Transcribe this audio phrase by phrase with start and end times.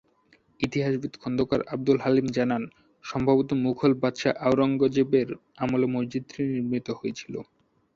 [0.59, 2.63] ইতিহাসবিদ খোন্দকার আবদুল হালিম জানান,
[3.03, 5.29] সম্ভবত মুঘল বাদশা আওরঙ্গজেবের
[5.57, 7.39] আমলে মসজিদটি নির্মিত হয়েছিলো।